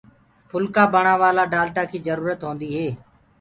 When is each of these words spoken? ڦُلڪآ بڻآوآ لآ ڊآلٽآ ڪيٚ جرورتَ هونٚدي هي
ڦُلڪآ 0.49 0.83
بڻآوآ 0.93 1.29
لآ 1.37 1.43
ڊآلٽآ 1.53 1.83
ڪيٚ 1.89 2.03
جرورتَ 2.07 2.39
هونٚدي 2.47 2.69
هي 2.77 2.87